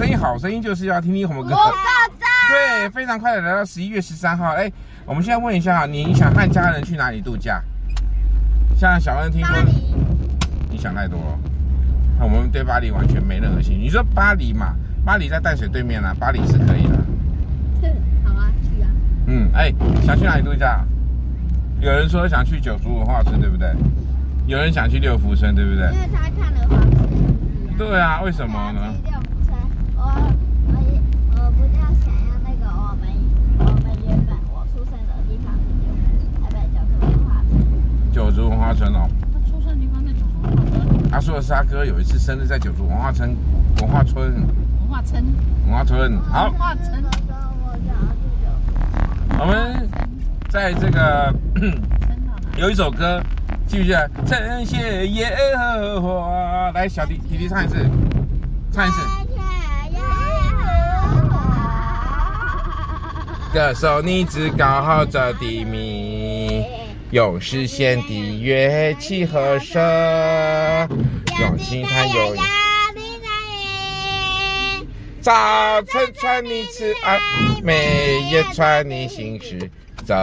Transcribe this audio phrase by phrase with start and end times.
[0.00, 1.54] 声音，好声音就是要听听红歌。
[2.48, 4.54] 对，非常快的来到十一月十三号。
[4.54, 4.72] 哎，
[5.04, 7.62] 我们现在问一下，你想和家人去哪里度假？
[8.74, 9.54] 像小恩听说，
[10.70, 11.38] 你想太多了。
[12.18, 13.78] 那我们对巴黎完全没任何兴趣。
[13.78, 14.74] 你说巴黎嘛，
[15.04, 16.96] 巴黎在淡水对面啊，巴黎是可以的。
[18.24, 18.88] 好啊，去啊。
[19.26, 19.70] 嗯，哎，
[20.06, 20.82] 想去哪里度假？
[21.78, 23.70] 有人说想去九族文化村，对不对？
[24.46, 25.92] 有人想去六福村，对不对？
[25.92, 26.96] 因为他看了房子。
[27.76, 28.80] 对啊，为什么呢？
[29.04, 29.54] 六福村，
[29.96, 30.02] 我
[30.68, 30.74] 我
[31.32, 33.08] 我不要想要那个我们
[33.58, 35.54] 我们原本我出生的地方，
[36.42, 37.52] 台北九族文化村。
[38.12, 39.08] 九族文化村哦。
[39.32, 41.10] 他出生的地方在九族文化村。
[41.10, 43.36] 他说的是他哥有一次生日在九族文化村
[43.80, 44.32] 文化村。
[44.32, 45.24] 文化村。
[45.66, 46.16] 文化村。
[46.30, 46.44] 好。
[46.44, 47.04] 文化村。
[49.40, 49.88] 我们
[50.48, 51.34] 在这个
[52.56, 53.20] 有一首歌。
[53.66, 54.10] 记不记得？
[54.26, 57.76] 称谢耶和华，来，小弟弟弟唱一次，
[58.72, 59.00] 唱一次。
[63.52, 66.64] 歌颂你至高号召的名，
[67.10, 69.80] 用实弦的乐器和声，
[71.40, 72.36] 用轻弹有。
[75.20, 75.32] 早
[75.88, 77.18] 晨传你慈爱，
[77.64, 79.68] 每夜传你心事，
[80.06, 80.14] 这。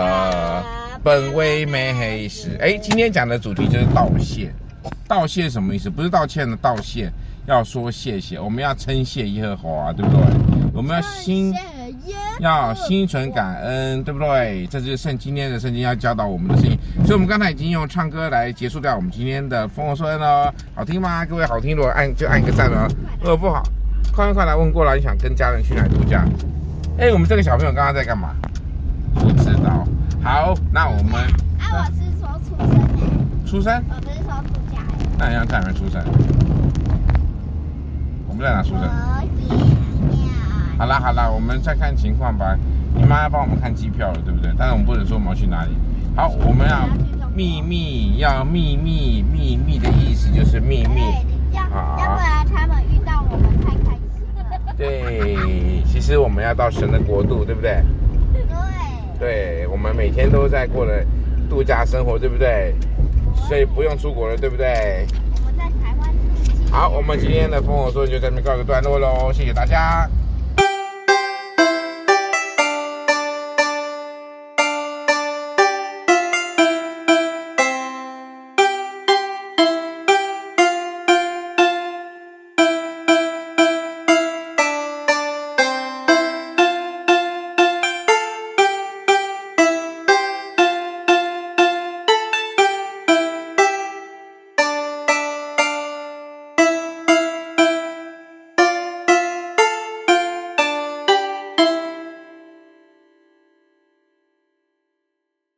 [1.04, 4.50] 本为美事，哎，今天讲的主题就是道谢。
[5.08, 5.90] 道谢什么意思？
[5.90, 7.12] 不是道歉的道谢，
[7.48, 8.40] 要说谢谢。
[8.40, 10.22] 我们要称谢耶和华，对不对？
[10.74, 11.54] 我们要心
[12.40, 14.68] 要心存感恩，对不对？
[14.70, 16.78] 这就是圣今天的圣经要教导我们的事情。
[17.06, 20.54] 所以，我们刚才已经用唱歌来结束掉我们今天的丰禾硕恩了。
[20.76, 21.26] 好听吗？
[21.26, 22.88] 各位好听，如果按就按一个赞了。
[23.20, 23.64] 如果不好，
[24.14, 26.26] 快快快来问过来，你想跟家人去哪里度假？
[26.98, 28.36] 哎，我们这个小朋友刚刚在干嘛？
[29.14, 29.88] 不知道。
[30.24, 31.22] 好，那我们。
[31.60, 33.46] 哎，我是说出生的。
[33.46, 33.84] 出生？
[33.90, 34.82] 我不是说度假。
[35.18, 36.04] 那你要在哪边出生？
[38.28, 39.77] 我们在哪出生？
[40.78, 42.56] 好啦好啦，我们再看情况吧。
[42.94, 44.52] 你妈要帮我们看机票了，对不对？
[44.58, 45.72] 但是我们不能说我们要去哪里。
[46.16, 46.88] 好，我们要
[47.36, 51.02] 秘密，要秘密，秘密的意思就是秘密。
[51.72, 51.98] 好。
[52.00, 54.74] 要不然他们遇到我们太开心了。
[54.78, 57.84] 对，其实我们要到神的国度，对不对？
[58.34, 58.44] 对，
[59.20, 61.04] 对我们每天都在过的
[61.50, 62.74] 度假生活，对不对？
[63.48, 65.06] 所以不用出国了，对不对？
[65.36, 66.10] 我们在台湾。
[66.72, 70.10] 好，我们今天的丰禾硕恩就在这边告一个段落喽，谢谢大家。